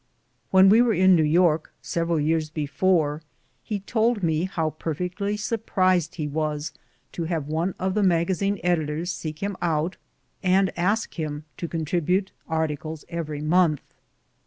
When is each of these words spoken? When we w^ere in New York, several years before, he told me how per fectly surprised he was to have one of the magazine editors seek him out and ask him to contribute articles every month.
When 0.49 0.67
we 0.69 0.79
w^ere 0.79 0.97
in 0.97 1.15
New 1.15 1.21
York, 1.21 1.71
several 1.79 2.19
years 2.19 2.49
before, 2.49 3.21
he 3.63 3.81
told 3.81 4.23
me 4.23 4.45
how 4.45 4.71
per 4.71 4.95
fectly 4.95 5.37
surprised 5.37 6.15
he 6.15 6.27
was 6.27 6.73
to 7.11 7.25
have 7.25 7.47
one 7.47 7.75
of 7.77 7.93
the 7.93 8.01
magazine 8.01 8.59
editors 8.63 9.11
seek 9.11 9.43
him 9.43 9.55
out 9.61 9.97
and 10.41 10.75
ask 10.75 11.19
him 11.19 11.43
to 11.57 11.67
contribute 11.67 12.31
articles 12.47 13.05
every 13.09 13.41
month. 13.43 13.83